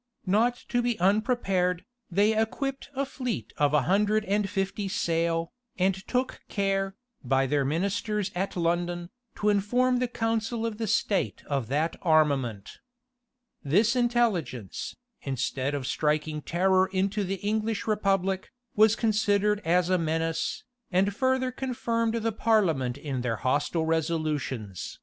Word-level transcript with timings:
Not 0.25 0.55
to 0.69 0.81
be 0.81 0.99
unprepared, 0.99 1.85
they 2.09 2.35
equipped 2.35 2.89
a 2.95 3.05
fleet 3.05 3.53
of 3.57 3.71
a 3.75 3.83
hundred 3.83 4.25
and 4.25 4.49
fifty 4.49 4.87
sail, 4.87 5.51
and 5.77 5.93
took 6.07 6.41
care, 6.49 6.95
by 7.23 7.45
their 7.45 7.63
ministers 7.63 8.31
at 8.33 8.55
London, 8.57 9.11
to 9.35 9.49
inform 9.49 9.99
the 9.99 10.07
council 10.07 10.65
of 10.65 10.79
the 10.79 10.87
state 10.87 11.43
of 11.45 11.67
that 11.67 11.97
armament. 12.01 12.79
This 13.63 13.95
intelligence, 13.95 14.95
instead 15.21 15.75
of 15.75 15.85
striking 15.85 16.41
terror 16.41 16.87
into 16.87 17.23
the 17.23 17.35
English 17.35 17.85
republic, 17.85 18.51
was 18.75 18.95
considered 18.95 19.59
as 19.63 19.91
a 19.91 19.99
menace, 19.99 20.63
and 20.91 21.15
further 21.15 21.51
confirmed 21.51 22.15
the 22.15 22.31
parliament 22.31 22.97
in 22.97 23.21
their 23.21 23.35
hostile 23.37 23.85
resolutions. 23.85 24.99